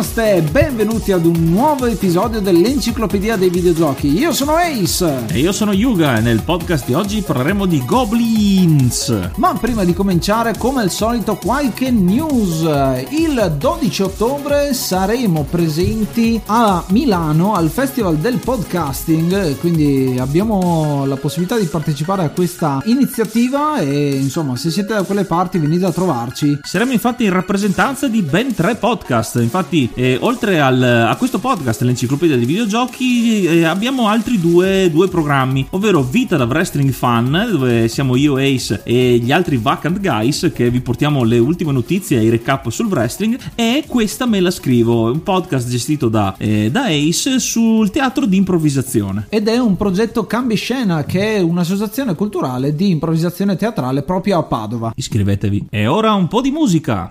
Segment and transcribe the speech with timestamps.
[0.00, 4.10] Namaste, benvenuti ad un nuovo episodio dell'Enciclopedia dei Videogiochi.
[4.16, 5.26] Io sono Ace.
[5.28, 9.32] E io sono Yuga e nel podcast di oggi parleremo di Goblins.
[9.36, 12.62] Ma prima di cominciare, come al solito, qualche news.
[13.10, 21.58] Il 12 ottobre saremo presenti a Milano al Festival del Podcasting, quindi abbiamo la possibilità
[21.58, 26.58] di partecipare a questa iniziativa e insomma, se siete da quelle parti venite a trovarci.
[26.62, 29.36] Saremo infatti in rappresentanza di ben tre podcast.
[29.42, 35.08] Infatti Eh, oltre al, a questo podcast, l'enciclopedia dei videogiochi, eh, abbiamo altri due, due,
[35.08, 40.50] programmi, ovvero Vita da Wrestling Fan, dove siamo io, Ace e gli altri Vacant Guys,
[40.54, 44.50] che vi portiamo le ultime notizie e i recap sul wrestling, e Questa me la
[44.50, 49.26] scrivo, un podcast gestito da, eh, da Ace sul teatro di improvvisazione.
[49.28, 54.92] Ed è un progetto Scena, che è un'associazione culturale di improvvisazione teatrale proprio a Padova.
[54.94, 55.66] Iscrivetevi.
[55.70, 57.10] E ora un po' di musica.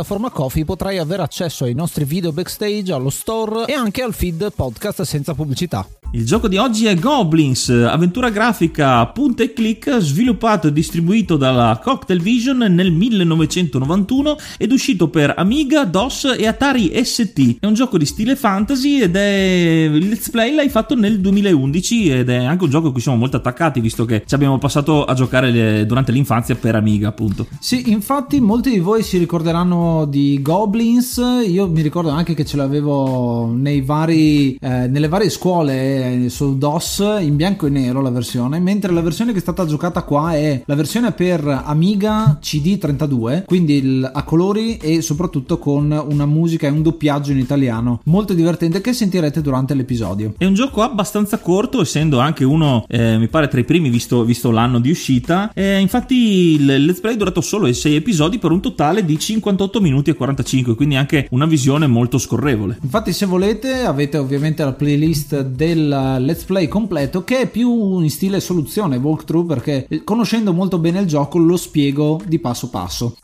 [0.01, 4.51] piattaforma Coffee potrai avere accesso ai nostri video backstage, allo store e anche al feed
[4.55, 5.87] podcast senza pubblicità.
[6.13, 11.79] Il gioco di oggi è Goblins, avventura grafica punta e click sviluppato e distribuito dalla
[11.81, 17.59] Cocktail Vision nel 1991 ed uscito per Amiga, DOS e Atari ST.
[17.61, 22.09] È un gioco di stile fantasy ed è il let's play l'hai fatto nel 2011
[22.09, 25.05] ed è anche un gioco a cui siamo molto attaccati visto che ci abbiamo passato
[25.05, 27.47] a giocare durante l'infanzia per Amiga appunto.
[27.61, 32.57] Sì, infatti molti di voi si ricorderanno di Goblins, io mi ricordo anche che ce
[32.57, 33.53] l'avevo
[33.83, 39.01] vari, eh, nelle varie scuole su DOS in bianco e nero la versione, mentre la
[39.01, 44.23] versione che è stata giocata qua è la versione per Amiga CD32, quindi il, a
[44.23, 49.41] colori e soprattutto con una musica e un doppiaggio in italiano molto divertente che sentirete
[49.41, 50.33] durante l'episodio.
[50.37, 54.23] È un gioco abbastanza corto, essendo anche uno, eh, mi pare, tra i primi visto,
[54.23, 55.51] visto l'anno di uscita.
[55.53, 59.80] Eh, infatti il let's play è durato solo 6 episodi per un totale di 58
[59.81, 62.77] minuti e 45, quindi anche una visione molto scorrevole.
[62.81, 65.87] Infatti se volete avete ovviamente la playlist del
[66.19, 71.07] let's play completo che è più in stile soluzione walkthrough perché conoscendo molto bene il
[71.07, 73.15] gioco lo spiego di passo passo.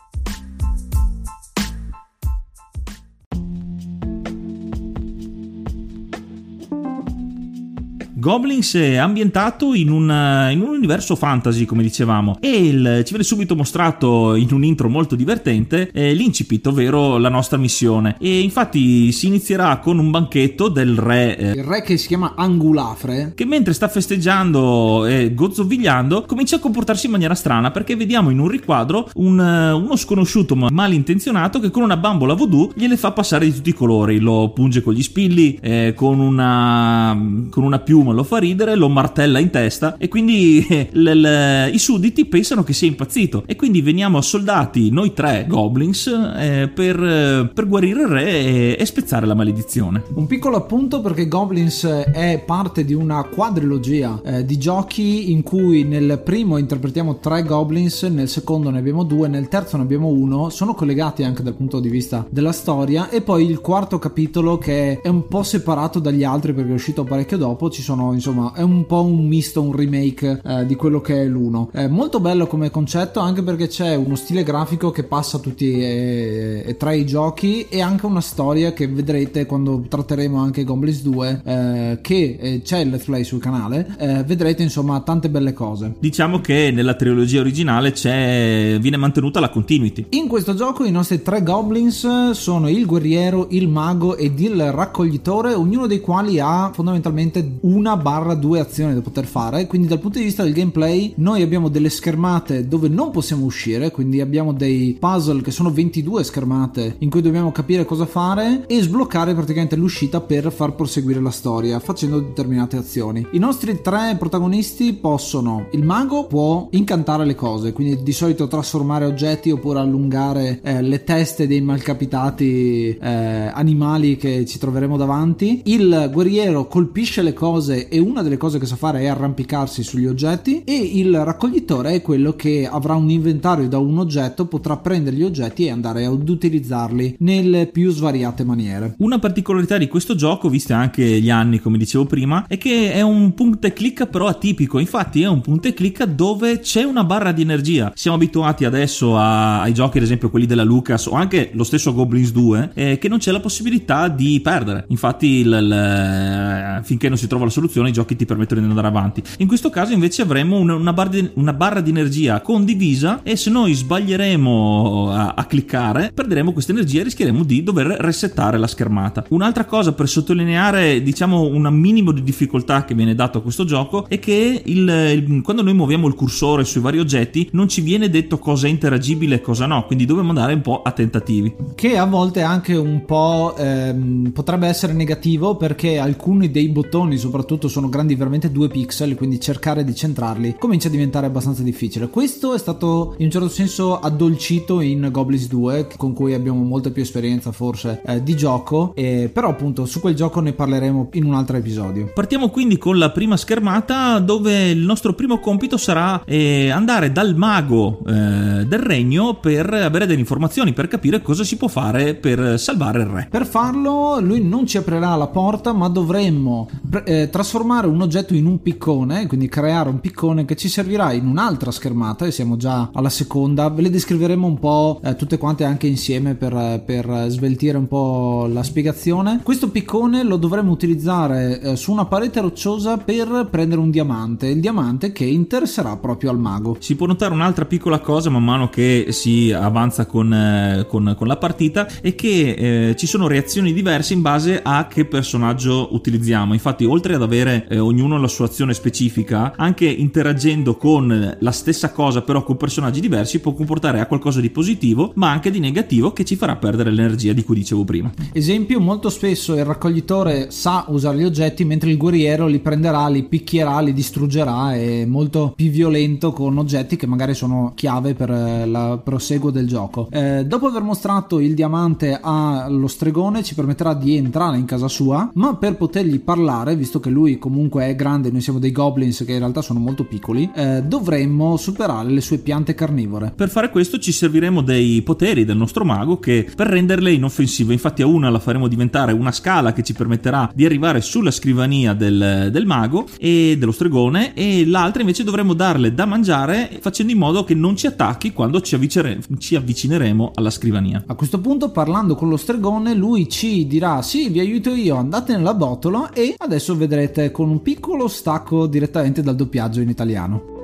[8.27, 13.23] Goblins è ambientato in, una, in, un universo fantasy, come dicevamo, e il, ci viene
[13.23, 18.17] subito mostrato in un intro molto divertente eh, l'incipit, ovvero la nostra missione.
[18.19, 21.37] E infatti si inizierà con un banchetto del re.
[21.37, 23.31] Eh, il re che si chiama Angulafre.
[23.33, 28.39] Che mentre sta festeggiando e gozzovigliando, comincia a comportarsi in maniera strana perché vediamo in
[28.39, 33.45] un riquadro un, uno sconosciuto ma malintenzionato che con una bambola voodoo gliele fa passare
[33.45, 34.19] di tutti i colori.
[34.19, 37.17] Lo punge con gli spilli, eh, con, una,
[37.49, 41.77] con una piuma lo fa ridere, lo martella in testa e quindi l- l- i
[41.77, 47.67] sudditi pensano che sia impazzito e quindi veniamo assoldati noi tre goblins eh, per, per,
[47.67, 50.03] guarire il re e, e, spezzare la maledizione.
[50.15, 55.83] Un piccolo appunto perché Goblins è parte di una quadrilogia eh, di giochi in cui
[55.83, 60.49] nel primo interpretiamo tre goblins, nel secondo ne abbiamo due, nel terzo ne abbiamo uno,
[60.49, 65.01] sono collegati anche dal punto di vista della storia e poi il quarto capitolo che
[65.01, 68.61] è un po' separato dagli altri perché è uscito parecchio dopo, ci sono insomma è
[68.61, 71.69] un po' un misto, un remake eh, di quello che è l'uno.
[71.71, 76.63] È molto bello come concetto anche perché c'è uno stile grafico che passa tutti e,
[76.65, 81.41] e tre i giochi e anche una storia che vedrete quando tratteremo anche Goblins 2
[81.43, 85.95] eh, che eh, c'è il let's play sul canale, eh, vedrete insomma tante belle cose.
[85.99, 90.07] Diciamo che nella trilogia originale viene mantenuta la continuity.
[90.09, 95.53] In questo gioco i nostri tre goblins sono il guerriero, il mago ed il raccoglitore,
[95.53, 100.17] ognuno dei quali ha fondamentalmente una barra due azioni da poter fare, quindi dal punto
[100.17, 104.97] di vista del gameplay noi abbiamo delle schermate dove non possiamo uscire, quindi abbiamo dei
[104.99, 110.21] puzzle che sono 22 schermate in cui dobbiamo capire cosa fare e sbloccare praticamente l'uscita
[110.21, 113.25] per far proseguire la storia facendo determinate azioni.
[113.31, 119.05] I nostri tre protagonisti possono, il mago può incantare le cose, quindi di solito trasformare
[119.05, 125.61] oggetti oppure allungare eh, le teste dei malcapitati eh, animali che ci troveremo davanti.
[125.65, 130.05] Il guerriero colpisce le cose e una delle cose che sa fare è arrampicarsi sugli
[130.05, 135.15] oggetti e il raccoglitore è quello che avrà un inventario da un oggetto, potrà prendere
[135.15, 138.95] gli oggetti e andare ad utilizzarli nelle più svariate maniere.
[138.97, 143.01] Una particolarità di questo gioco, viste anche gli anni come dicevo prima, è che è
[143.01, 147.03] un punta e clicca però atipico, infatti è un punta e clicca dove c'è una
[147.03, 147.91] barra di energia.
[147.95, 151.93] Siamo abituati adesso a, ai giochi, ad esempio quelli della Lucas o anche lo stesso
[151.93, 154.85] Goblins 2, eh, che non c'è la possibilità di perdere.
[154.89, 158.87] Infatti, il, il, finché non si trova la soluzione, i giochi ti permettono di andare
[158.87, 159.23] avanti.
[159.39, 163.35] In questo caso, invece, avremo una, una, barra, di, una barra, di, energia condivisa e
[163.35, 168.67] se noi sbaglieremo a, a cliccare, perderemo questa energia e rischieremo di dover resettare la
[168.67, 169.25] schermata.
[169.29, 174.05] Un'altra cosa per sottolineare, diciamo, un minimo di difficoltà che viene dato a questo gioco
[174.07, 178.09] è che il, il, quando noi muoviamo il cursore sui vari oggetti non ci viene
[178.09, 181.53] detto cosa è interagibile e cosa no, quindi dobbiamo andare un po' a tentativi.
[181.75, 187.56] Che a volte anche un po' ehm, potrebbe essere negativo perché alcuni dei bottoni soprattutto
[187.67, 192.09] sono grandi veramente due pixel, quindi cercare di centrarli comincia a diventare abbastanza difficile.
[192.09, 196.91] Questo è stato in un certo senso addolcito in Goblins 2 con cui abbiamo molta
[196.91, 201.25] più esperienza forse eh, di gioco, eh, però appunto su quel gioco ne parleremo in
[201.25, 202.11] un altro episodio.
[202.13, 207.35] Partiamo quindi con la prima schermata dove il nostro primo compito sarà eh, andare dal
[207.35, 212.59] mago eh, del regno per avere delle informazioni, per capire cosa si può fare per
[212.59, 213.27] salvare il re.
[213.31, 216.69] Per farlo lui non ci aprirà la porta ma dovremmo
[217.03, 221.25] eh, trasformare un oggetto in un piccone, quindi creare un piccone che ci servirà in
[221.25, 225.63] un'altra schermata e siamo già alla seconda, ve le descriveremo un po' eh, tutte quante
[225.63, 229.39] anche insieme per, per, sveltire un po' la spiegazione.
[229.43, 234.59] Questo piccone lo dovremmo utilizzare eh, su una parete rocciosa per prendere un diamante, il
[234.59, 236.77] diamante che interesserà proprio al mago.
[236.79, 241.27] Si può notare un'altra piccola cosa man mano che si avanza con, eh, con, con
[241.27, 246.53] la partita è che eh, ci sono reazioni diverse in base a che personaggio utilizziamo.
[246.53, 251.91] Infatti, oltre ad avere eh, ognuno la sua azione specifica, anche interagendo con la stessa
[251.91, 256.13] cosa, però con personaggi diversi, può comportare a qualcosa di positivo, ma anche di negativo
[256.13, 258.11] che ci farà perdere l'energia di cui dicevo prima.
[258.31, 263.23] Esempio, molto spesso il raccoglitore sa usare gli oggetti, mentre il guerriero li prenderà, li
[263.23, 264.73] picchierà, li distruggerà.
[264.73, 270.07] È molto più violento con oggetti che magari sono chiave per il proseguo del gioco.
[270.11, 275.29] Eh, dopo aver mostrato il diamante allo stregone, ci permetterà di entrare in casa sua,
[275.33, 279.33] ma per potergli parlare, visto che lui comunque è grande, noi siamo dei goblins che
[279.33, 283.33] in realtà sono molto piccoli, eh, dovremmo superare le sue piante carnivore.
[283.35, 288.01] Per fare questo ci serviremo dei poteri del nostro mago che per renderle inoffensive, infatti
[288.01, 292.49] a una la faremo diventare una scala che ci permetterà di arrivare sulla scrivania del,
[292.51, 297.43] del mago e dello stregone e l'altra invece dovremo darle da mangiare facendo in modo
[297.43, 301.03] che non ci attacchi quando ci, avvicere, ci avvicineremo alla scrivania.
[301.05, 305.35] A questo punto parlando con lo stregone lui ci dirà sì vi aiuto io andate
[305.35, 310.55] nella botola e adesso vedrete con un piccolo stacco direttamente dal doppiaggio in italiano.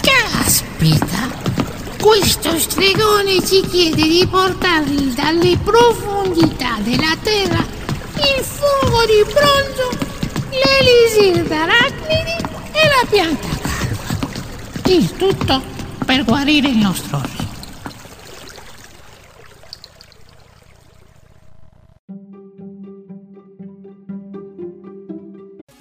[0.00, 1.28] Caspita!
[2.00, 9.88] Questo stregone ci chiede di portargli dalle profondità della terra il fuoco di bronzo,
[10.50, 12.36] l'elisir d'arachnidi
[12.70, 14.94] e la pianta calva.
[14.94, 15.62] Il tutto
[16.06, 17.43] per guarire il nostro re.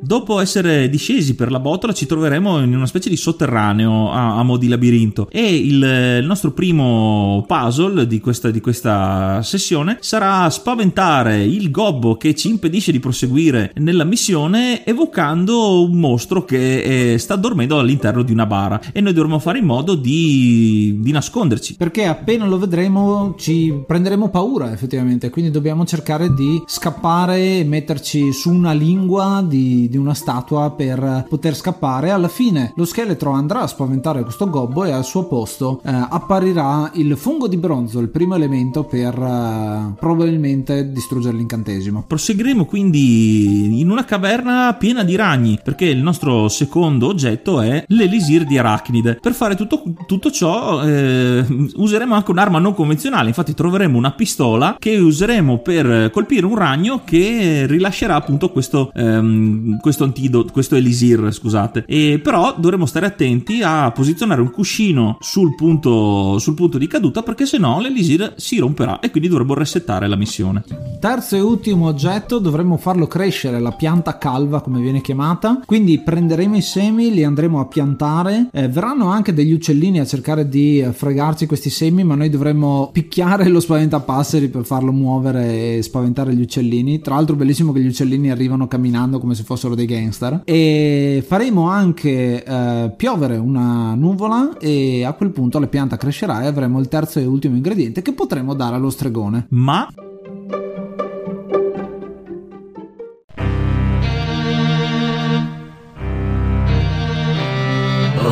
[0.00, 4.42] Dopo essere discesi per la botola ci troveremo in una specie di sotterraneo a, a
[4.44, 5.28] mo' di labirinto.
[5.30, 5.82] E il,
[6.20, 12.48] il nostro primo puzzle di questa, di questa, sessione sarà spaventare il gobbo che ci
[12.48, 18.46] impedisce di proseguire nella missione evocando un mostro che eh, sta dormendo all'interno di una
[18.46, 18.80] bara.
[18.92, 21.74] E noi dovremo fare in modo di, di nasconderci.
[21.76, 28.32] Perché appena lo vedremo ci prenderemo paura effettivamente, quindi dobbiamo cercare di scappare e metterci
[28.32, 32.10] su una lingua di di, una statua per poter scappare.
[32.10, 36.90] Alla fine lo scheletro andrà a spaventare questo gobbo e al suo posto eh, apparirà
[36.94, 42.04] il fungo di bronzo, il primo elemento per eh, probabilmente distruggere l'incantesimo.
[42.06, 48.44] Proseguiremo quindi in una caverna piena di ragni perché il nostro secondo oggetto è l'elisir
[48.44, 49.18] di Arachnide.
[49.20, 54.76] Per fare tutto, tutto ciò eh, useremo anche un'arma non convenzionale, infatti troveremo una pistola
[54.78, 61.32] che useremo per colpire un ragno che rilascerà appunto questo ehm, questo antidoto, questo elisir,
[61.32, 61.84] scusate.
[61.86, 67.22] E però dovremo stare attenti a posizionare un cuscino sul punto, sul punto di caduta
[67.22, 70.64] perché se no l'elisir si romperà e quindi dovremo resettare la missione.
[71.00, 75.62] Terzo e ultimo oggetto, dovremmo farlo crescere, la pianta calva come viene chiamata.
[75.64, 78.48] Quindi prenderemo i semi, li andremo a piantare.
[78.52, 83.48] Eh, verranno anche degli uccellini a cercare di fregarci questi semi, ma noi dovremmo picchiare
[83.48, 87.00] lo spaventapasseri per farlo muovere e spaventare gli uccellini.
[87.00, 91.68] Tra l'altro bellissimo che gli uccellini arrivano camminando come se fossero dei gangster e faremo
[91.68, 96.88] anche eh, piovere una nuvola e a quel punto la pianta crescerà e avremo il
[96.88, 99.46] terzo e ultimo ingrediente che potremo dare allo stregone.
[99.50, 99.88] Ma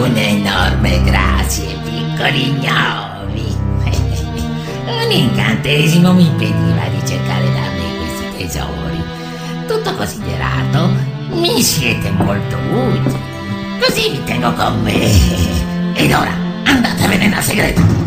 [0.07, 3.57] Un enorme grazie, piccoli gnomi.
[4.87, 9.01] Un incantesimo mi impediva di cercare da me questi tesori.
[9.67, 13.19] Tutto considerato, mi siete molto utili.
[13.81, 15.95] Così vi tengo con me.
[15.95, 18.06] Ed ora, andatevene nel segreto.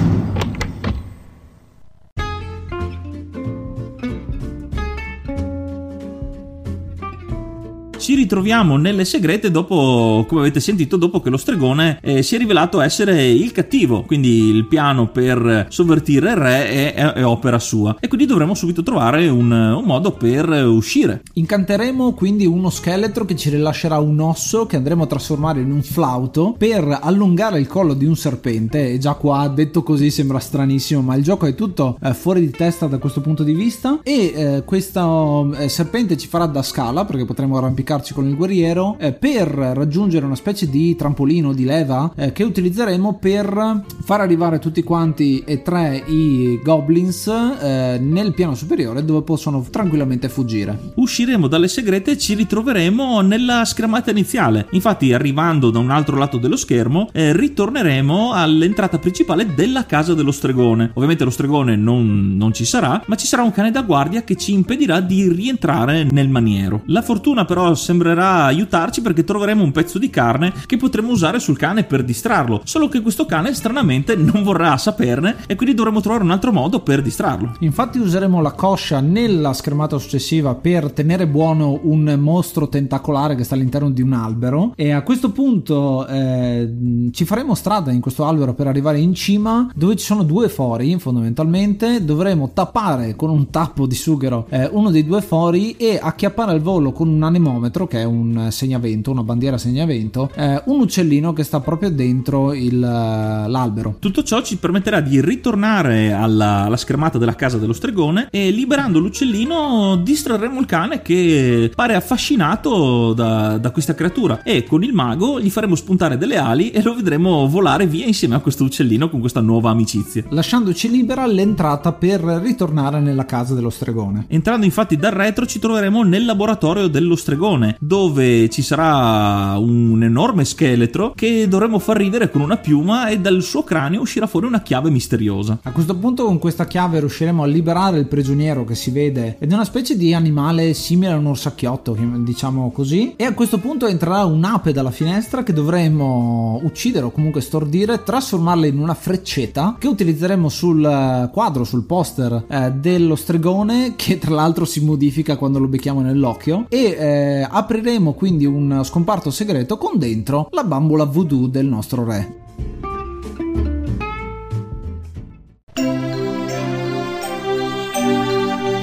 [8.09, 12.39] Ci ritroviamo nelle segrete dopo, come avete sentito, dopo che lo stregone eh, si è
[12.39, 17.59] rivelato essere il cattivo, quindi il piano per sovvertire il re è, è, è opera
[17.59, 17.97] sua.
[17.99, 21.21] E quindi dovremo subito trovare un, un, modo per uscire.
[21.33, 25.83] Incanteremo quindi uno scheletro che ci rilascerà un osso che andremo a trasformare in un
[25.83, 28.91] flauto per allungare il collo di un serpente.
[28.91, 32.49] E già qua detto così sembra stranissimo ma il gioco è tutto eh, fuori di
[32.49, 33.99] testa da questo punto di vista.
[34.01, 38.35] E eh, questo eh, serpente ci farà da scala perché potremo arrampicare spostarci con il
[38.35, 44.21] guerriero eh, per raggiungere una specie di trampolino di leva eh, che utilizzeremo per far
[44.21, 50.93] arrivare tutti quanti e tre i goblins eh, nel piano superiore dove possono tranquillamente fuggire.
[50.95, 54.67] Usciremo dalle segrete e ci ritroveremo nella schermata iniziale.
[54.71, 60.31] Infatti, arrivando da un altro lato dello schermo, eh, ritorneremo all'entrata principale della casa dello
[60.31, 60.91] stregone.
[60.93, 64.35] Ovviamente lo stregone non, non ci sarà, ma ci sarà un cane da guardia che
[64.35, 66.81] ci impedirà di rientrare nel maniero.
[66.85, 71.57] La fortuna però sembrerà aiutarci perché troveremo un pezzo di carne che potremo usare sul
[71.57, 72.61] cane per distrarlo.
[72.63, 76.81] Solo che questo cane stranamente non vorrà saperne e quindi dovremo trovare un altro modo
[76.81, 77.55] per distrarlo.
[77.61, 83.55] Infatti useremo la coscia nella schermata successiva per tenere buono un mostro tentacolare che sta
[83.55, 88.53] all'interno di un albero e a questo punto eh, ci faremo strada in questo albero
[88.53, 93.87] per arrivare in cima dove ci sono due fori fondamentalmente dovremo tappare con un tappo
[93.87, 97.87] di sughero eh, uno dei due fori e acchiappare al volo con un anemometro dentro,
[97.87, 102.83] che è un segnavento, una bandiera segnavento, eh, un uccellino che sta proprio dentro il,
[102.83, 103.95] eh, l'albero.
[103.99, 108.99] Tutto ciò ci permetterà di ritornare alla, alla, schermata della casa dello stregone e liberando
[108.99, 115.39] l'uccellino distrarremo il cane che pare affascinato da, da questa creatura e con il mago
[115.39, 119.19] gli faremo spuntare delle ali e lo vedremo volare via insieme a questo uccellino con
[119.19, 120.23] questa nuova amicizia.
[120.29, 124.25] Lasciandoci libera l'entrata per ritornare nella casa dello stregone.
[124.27, 130.45] Entrando infatti dal retro ci troveremo nel laboratorio dello stregone dove ci sarà un enorme
[130.45, 134.61] scheletro che dovremo far ridere con una piuma e dal suo cranio uscirà fuori una
[134.61, 135.59] chiave misteriosa.
[135.63, 139.51] A questo punto con questa chiave riusciremo a liberare il prigioniero che si vede ed
[139.51, 143.87] è una specie di animale simile a un orsacchiotto, diciamo così, e a questo punto
[143.87, 149.87] entrerà un'ape dalla finestra che dovremo uccidere o comunque stordire, trasformarla in una freccetta che
[149.87, 155.67] utilizzeremo sul quadro, sul poster eh, dello stregone che tra l'altro si modifica quando lo
[155.67, 161.65] becchiamo nell'occhio e eh, apriremo quindi un scomparto segreto con dentro la bambola voodoo del
[161.65, 162.37] nostro re.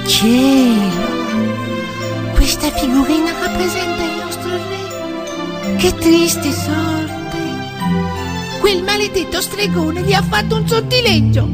[0.07, 1.15] Cielo!
[2.35, 5.77] Questa figurina rappresenta il nostro re.
[5.77, 7.39] Che triste sorte!
[8.61, 11.49] Quel maledetto stregone gli ha fatto un sottileggio.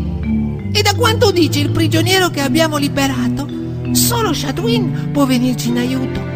[0.72, 3.46] E da quanto dice il prigioniero che abbiamo liberato,
[3.92, 6.31] solo Shadwin può venirci in aiuto.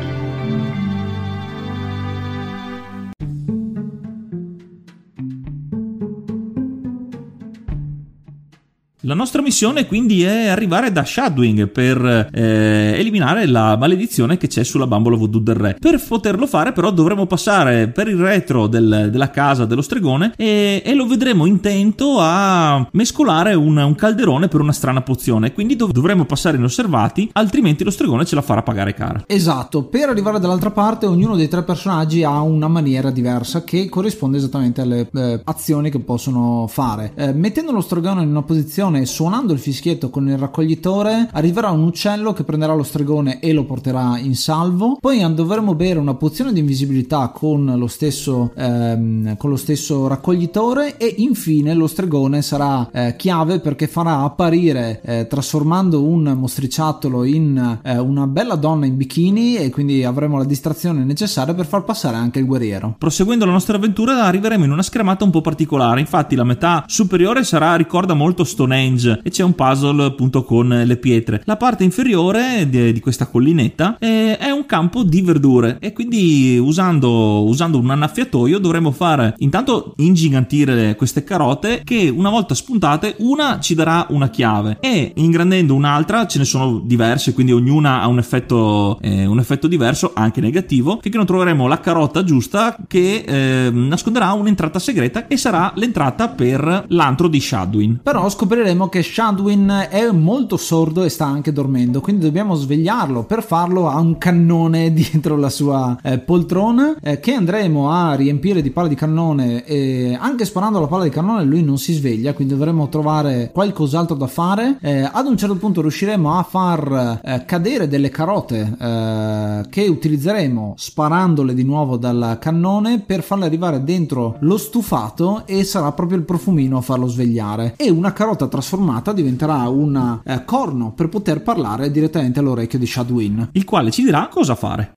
[9.06, 14.64] La nostra missione quindi è arrivare da Shadwing per eh, eliminare la maledizione che c'è
[14.64, 15.76] sulla bambola voodoo del re.
[15.78, 20.82] Per poterlo fare però dovremo passare per il retro del, della casa dello stregone e,
[20.84, 25.52] e, lo vedremo intento a mescolare un, un, calderone per una strana pozione.
[25.52, 29.22] Quindi dov- dovremo passare inosservati, altrimenti lo stregone ce la farà pagare cara.
[29.28, 34.38] Esatto, per arrivare dall'altra parte ognuno dei tre personaggi ha una maniera diversa che corrisponde
[34.38, 37.12] esattamente alle eh, azioni che possono fare.
[37.14, 41.70] Eh, mettendo lo stregone in una posizione stregone suonando il fischietto con il raccoglitore arriverà
[41.70, 44.96] un uccello che prenderà lo stregone e lo porterà in salvo.
[45.00, 50.96] Poi dovremo bere una pozione di invisibilità con lo stesso, ehm, con lo stesso raccoglitore
[50.96, 57.78] e infine lo stregone sarà eh, chiave perché farà apparire eh, trasformando un mostriciattolo in
[57.82, 62.16] eh, una bella donna in bikini e quindi avremo la distrazione necessaria per far passare
[62.16, 62.94] anche il guerriero.
[62.98, 67.42] Proseguendo la nostra avventura arriveremo in una schermata un po' particolare, infatti la metà superiore
[67.44, 71.42] sarà ricorda molto Stonehenge Stonehenge e c'è un puzzle appunto con le pietre.
[71.44, 76.58] La parte inferiore di, di questa collinetta è, è, un campo di verdure e quindi
[76.58, 83.60] usando, usando un annaffiatoio dovremo fare intanto ingigantire queste carote che una volta spuntate una
[83.60, 88.18] ci darà una chiave e ingrandendo un'altra ce ne sono diverse quindi ognuna ha un
[88.18, 93.70] effetto, eh, un effetto diverso anche negativo finché non troveremo la carota giusta che eh,
[93.70, 98.00] nasconderà un'entrata segreta e sarà l'entrata per l'antro di Shadwin.
[98.02, 103.22] Però scopriremo scopriremo che Shadwin è molto sordo e sta anche dormendo, quindi dobbiamo svegliarlo.
[103.22, 108.62] Per farlo ha un cannone dietro la sua eh, poltrona eh, che andremo a riempire
[108.62, 112.32] di palla di cannone e anche sparando la palla di cannone lui non si sveglia,
[112.32, 114.78] quindi dovremo trovare qualcos'altro da fare.
[114.80, 120.74] Eh, ad un certo punto riusciremo a far eh, cadere delle carote eh, che utilizzeremo
[120.76, 126.24] sparandole di nuovo dal cannone per farle arrivare dentro lo stufato e sarà proprio il
[126.24, 127.74] profumino a farlo svegliare.
[127.76, 132.86] E una carota trasformata trasformata diventerà un eh, corno per poter parlare direttamente all'orecchio di
[132.86, 134.94] Shadwin, il quale ci dirà cosa fare.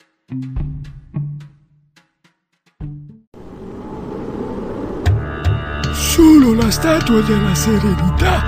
[5.92, 8.44] Solo la statua della serenità,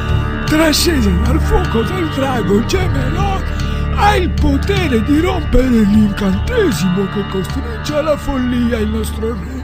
[0.45, 3.43] trascesa dal fuoco del drago gemelot,
[3.95, 9.61] ha il potere di rompere l'incantesimo che costringe alla follia il nostro re.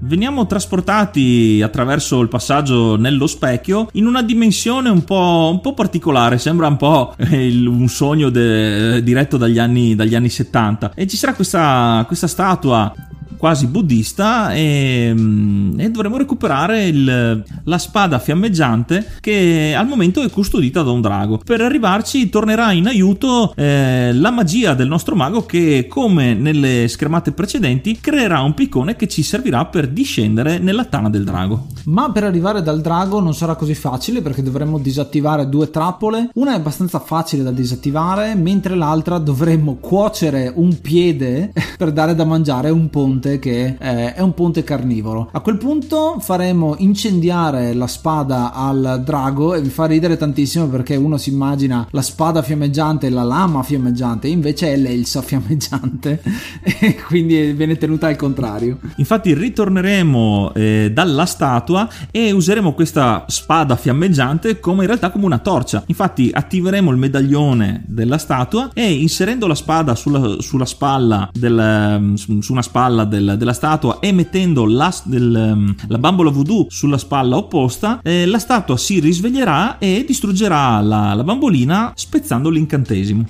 [0.00, 6.38] Veniamo trasportati attraverso il passaggio nello specchio in una dimensione un po', un po particolare,
[6.38, 11.16] sembra un po' il, un sogno de, diretto dagli anni, dagli anni 70 e ci
[11.16, 12.92] sarà questa, questa statua
[13.40, 20.28] quasi buddista e, mm, e dovremo recuperare il, la spada fiammeggiante che al momento è
[20.28, 21.40] custodita da un drago.
[21.42, 27.32] Per arrivarci tornerà in aiuto eh, la magia del nostro mago che come nelle schermate
[27.32, 31.68] precedenti creerà un piccone che ci servirà per discendere nella tana del drago.
[31.86, 36.28] Ma per arrivare dal drago non sarà così facile perché dovremmo disattivare due trappole.
[36.34, 42.26] Una è abbastanza facile da disattivare mentre l'altra dovremmo cuocere un piede per dare da
[42.26, 45.28] mangiare un ponte ponte che eh, è un ponte carnivoro.
[45.32, 50.96] A quel punto faremo incendiare la spada al drago e vi fa ridere tantissimo perché
[50.96, 56.22] uno si immagina la spada fiammeggiante e la lama fiammeggiante, invece è l'elsa fiammeggiante
[56.80, 58.78] e quindi viene tenuta al contrario.
[58.96, 65.38] Infatti ritorneremo eh, dalla statua e useremo questa spada fiammeggiante come in realtà come una
[65.38, 65.84] torcia.
[65.86, 72.52] Infatti attiveremo il medaglione della statua e inserendo la spada sulla, sulla spalla del, su
[72.52, 76.98] una spalla del del, della statua e mettendo la, del, ehm, la, bambola voodoo sulla
[76.98, 83.24] spalla opposta, eh, la statua si risveglierà e distruggerà la, la bambolina spezzando l'incantesimo.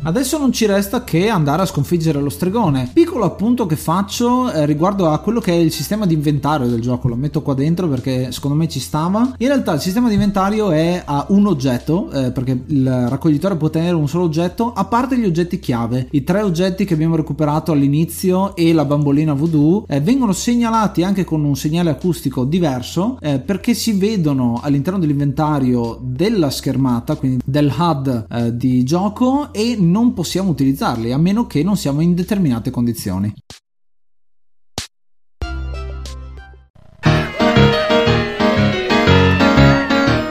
[0.00, 2.88] Adesso non ci resta che andare a sconfiggere lo stregone.
[2.92, 6.80] Piccolo appunto che faccio eh, riguardo a quello che è il sistema di inventario del
[6.80, 9.34] gioco, lo metto qua dentro perché secondo me ci stava.
[9.36, 13.70] In realtà il sistema di inventario è a un oggetto, eh, perché il raccoglitore può
[13.70, 16.06] tenere un solo oggetto, a parte gli oggetti chiave.
[16.12, 21.24] I tre oggetti che abbiamo recuperato all'inizio e la bambolina voodoo eh, vengono segnalati anche
[21.24, 27.72] con un segnale acustico diverso eh, perché si vedono all'interno dell'inventario della schermata, quindi del
[27.76, 32.70] HUD eh, di gioco e non possiamo utilizzarli, a meno che non siamo in determinate
[32.70, 33.32] condizioni.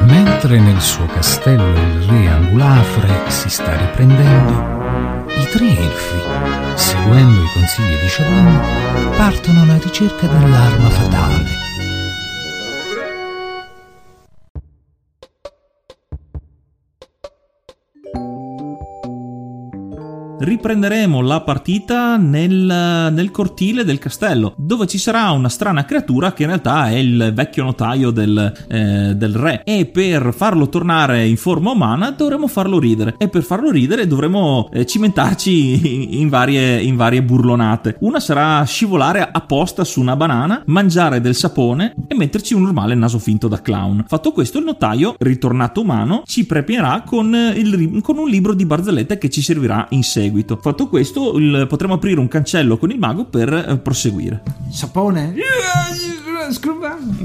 [0.05, 7.47] Mentre nel suo castello il re Angulafre si sta riprendendo, i tre elfi, seguendo i
[7.53, 11.66] consigli di Sciabone, partono alla ricerca dell'arma fatale
[20.39, 22.51] riprenderemo la partita nel,
[23.11, 27.31] nel, cortile del castello, dove ci sarà una strana creatura che in realtà è il
[27.33, 29.61] vecchio notaio del, eh, del re.
[29.63, 33.15] E per farlo tornare in forma umana dovremo farlo ridere.
[33.17, 37.97] E per farlo ridere dovremo eh, cimentarci in varie, in varie burlonate.
[38.01, 43.19] Una sarà scivolare apposta su una banana, mangiare del sapone e metterci un normale naso
[43.19, 44.05] finto da clown.
[44.07, 49.17] Fatto questo, il notaio, ritornato umano, ci premierà con, il, con un libro di barzellette
[49.17, 50.57] che ci servirà in seguito seguito.
[50.61, 54.43] Fatto questo, il, potremo aprire un cancello con il mago per eh, proseguire.
[54.69, 55.33] Sapone.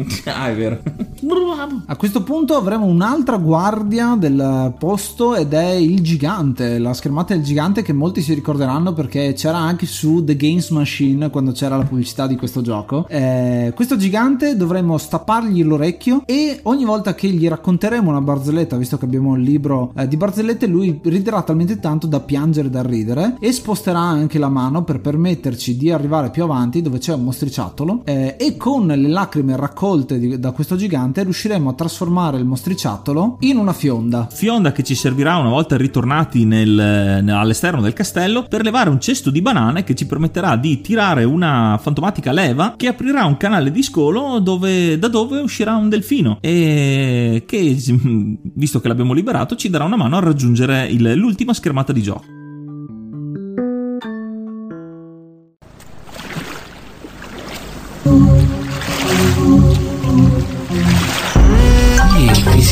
[0.27, 0.81] ah, è vero.
[1.87, 7.45] A questo punto avremo un'altra guardia del posto ed è il gigante, la schermata del
[7.45, 11.85] gigante che molti si ricorderanno perché c'era anche su The Games Machine quando c'era la
[11.85, 13.07] pubblicità di questo gioco.
[13.09, 18.99] Eh, questo gigante dovremo stappargli l'orecchio e ogni volta che gli racconteremo una barzelletta, visto
[18.99, 23.37] che abbiamo il libro eh, di barzellette, lui riderà talmente tanto da piangere dal ridere
[23.39, 28.03] e sposterà anche la mano per permetterci di arrivare più avanti dove c'è un mostriciattolo
[28.05, 33.37] eh, e con le lacrime raccolte di, da questo gigante riusciremo a trasformare il mostriciattolo
[33.40, 34.27] in una fionda.
[34.31, 39.31] Fionda che ci servirà una volta ritornati nel, all'esterno del castello per levare un cesto
[39.31, 43.83] di banane che ci permetterà di tirare una fantomatica leva che aprirà un canale di
[43.83, 47.77] scolo dove, da dove uscirà un delfino e che,
[48.55, 52.41] visto che l'abbiamo liberato, ci darà una mano a raggiungere il, l'ultima schermata di gioco.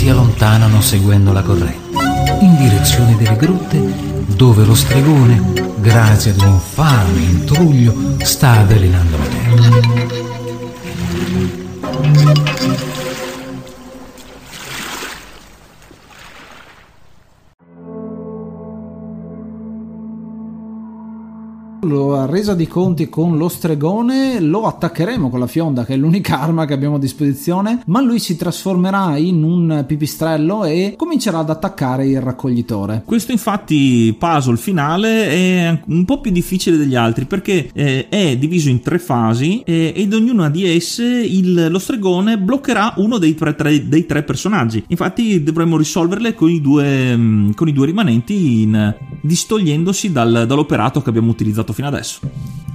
[0.01, 1.99] Si allontanano seguendo la corrente,
[2.41, 3.79] in direzione delle grotte
[4.29, 9.27] dove lo stregone, grazie ad un infame intruglio, sta avvelenando la
[12.15, 12.50] terra.
[21.83, 26.40] La resa di conti con lo stregone lo attaccheremo con la fionda che è l'unica
[26.40, 31.51] arma che abbiamo a disposizione ma lui si trasformerà in un pipistrello e comincerà ad
[31.51, 33.03] attaccare il raccoglitore.
[33.05, 38.69] Questo infatti puzzle finale è un po' più difficile degli altri perché eh, è diviso
[38.69, 43.88] in tre fasi ed ognuna di esse il, lo stregone bloccherà uno dei tre, tre,
[43.88, 44.85] dei tre, personaggi.
[44.88, 51.03] Infatti dovremo risolverle con i due, mm, con i due rimanenti in, distogliendosi dal, dall'operato
[51.03, 52.20] che abbiamo utilizzato fino adesso.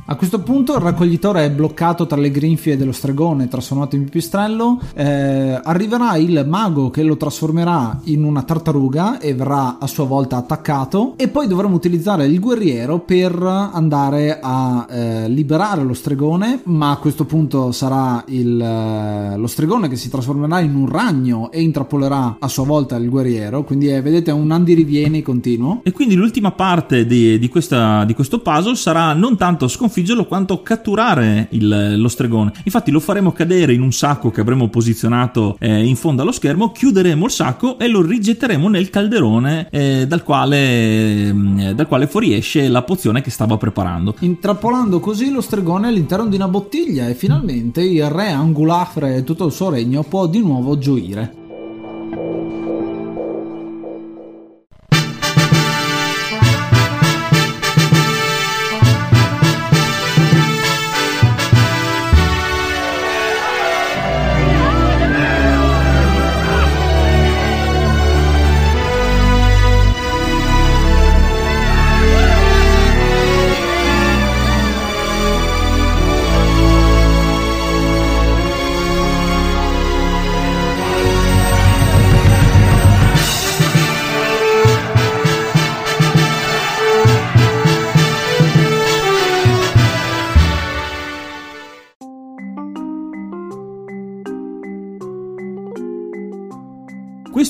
[0.07, 4.79] A questo punto il raccoglitore è bloccato tra le grinfie dello stregone trasformato in pipistrello.
[4.93, 10.37] Eh, arriverà il mago che lo trasformerà in una tartaruga e verrà a sua volta
[10.37, 11.13] attaccato.
[11.15, 16.61] E poi dovremo utilizzare il guerriero per andare a eh, liberare lo stregone.
[16.65, 21.49] Ma a questo punto sarà il, eh, lo stregone che si trasformerà in un ragno
[21.49, 23.63] e intrappolerà a sua volta il guerriero.
[23.63, 25.79] Quindi è, vedete un andirivieni continuo.
[25.81, 30.61] E quindi l'ultima parte di, di, questa, di questo puzzle sarà non tanto sconfiggerlo quanto
[30.61, 32.51] catturare il, lo stregone.
[32.65, 36.71] Infatti lo faremo cadere in un sacco che avremo posizionato eh, in fondo allo schermo,
[36.71, 42.67] chiuderemo il sacco e lo rigetteremo nel calderone eh, dal, quale, eh, dal quale fuoriesce
[42.67, 44.13] la pozione che stava preparando.
[44.19, 49.47] Intrappolando così lo stregone all'interno di una bottiglia e finalmente il re Angulafre e tutto
[49.47, 51.44] il suo regno può di nuovo gioire.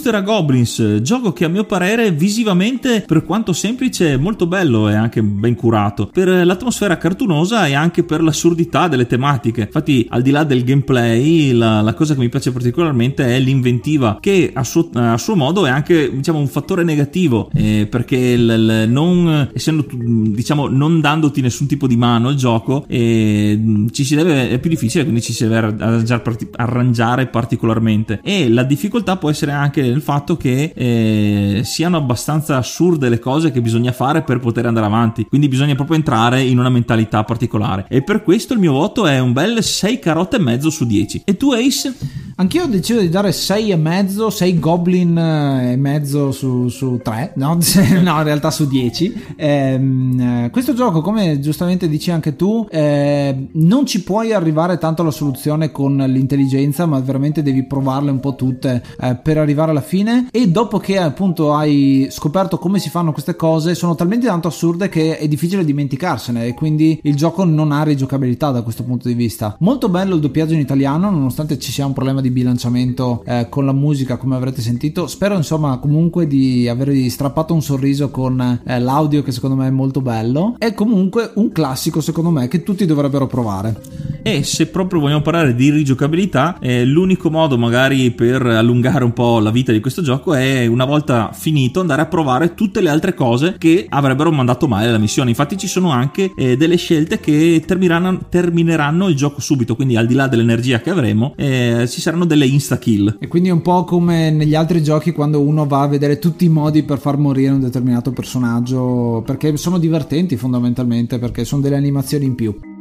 [0.10, 4.96] Era Goblins, gioco che a mio parere visivamente, per quanto semplice, è molto bello e
[4.96, 9.62] anche ben curato, per l'atmosfera cartunosa e anche per l'assurdità delle tematiche.
[9.62, 14.18] Infatti, al di là del gameplay, la, la cosa che mi piace particolarmente è l'inventiva,
[14.20, 18.42] che a suo, a suo modo è anche diciamo, un fattore negativo, eh, perché il,
[18.42, 24.60] il non, essendo, diciamo, non dandoti nessun tipo di mano il gioco, eh, deve, è
[24.60, 26.22] più difficile, quindi ci si deve arrangiare,
[26.56, 28.20] arrangiare particolarmente.
[28.24, 33.52] E la difficoltà può essere anche nel fatto che eh, siano abbastanza assurde le cose
[33.52, 35.26] che bisogna fare per poter andare avanti.
[35.26, 37.86] Quindi bisogna proprio entrare in una mentalità particolare.
[37.88, 41.22] E per questo il mio voto è un bel 6 carote e mezzo su 10.
[41.24, 41.96] E tu, Ace?
[42.38, 47.00] Anch'io ho deciso di dare 6 e mezzo, 6 goblin eh, e mezzo su, su
[47.02, 47.58] 3, no?
[48.04, 49.24] no, in realtà su 10.
[49.38, 55.12] Eh, questo gioco, come giustamente dici anche tu, eh, non ci puoi arrivare tanto alla
[55.12, 60.28] soluzione con l'intelligenza, ma veramente devi provarle un po' tutte eh, per arrivare alla fine.
[60.32, 64.90] E dopo che appunto hai scoperto come si fanno queste cose, sono talmente tanto assurde
[64.90, 69.14] che è difficile dimenticarsene e quindi il gioco non ha rigiocabilità da questo punto di
[69.14, 69.56] vista.
[69.60, 73.66] Molto bello il doppiaggio in italiano, nonostante ci sia un problema di bilanciamento eh, con
[73.66, 75.08] la musica, come avrete sentito.
[75.08, 79.72] Spero insomma comunque di avervi strappato un sorriso con eh, l'audio che secondo me è
[79.72, 80.56] molto bello.
[80.58, 84.05] È comunque un classico secondo me che tutti dovrebbero provare.
[84.28, 89.38] E se proprio vogliamo parlare di rigiocabilità, eh, l'unico modo magari per allungare un po'
[89.38, 93.14] la vita di questo gioco è una volta finito andare a provare tutte le altre
[93.14, 95.30] cose che avrebbero mandato male la missione.
[95.30, 100.08] Infatti ci sono anche eh, delle scelte che termineranno, termineranno, il gioco subito, quindi al
[100.08, 103.18] di là dell'energia che avremo, eh, ci saranno delle insta kill.
[103.20, 106.46] E quindi è un po' come negli altri giochi quando uno va a vedere tutti
[106.46, 111.76] i modi per far morire un determinato personaggio, perché sono divertenti fondamentalmente, perché sono delle
[111.76, 112.74] animazioni in più.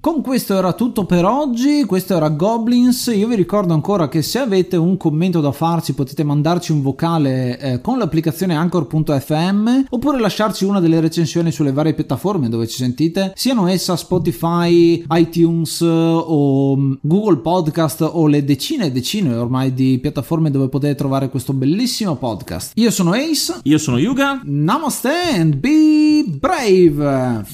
[0.00, 4.38] Con questo era tutto per oggi, questo era Goblins, io vi ricordo ancora che se
[4.38, 10.64] avete un commento da farci potete mandarci un vocale eh, con l'applicazione anchor.fm oppure lasciarci
[10.64, 16.92] una delle recensioni sulle varie piattaforme dove ci sentite, siano essa Spotify, iTunes o mm,
[17.02, 22.16] Google Podcast o le decine e decine ormai di piattaforme dove potete trovare questo bellissimo
[22.16, 22.72] podcast.
[22.76, 27.44] Io sono Ace, io sono Yuga, namaste and be brave!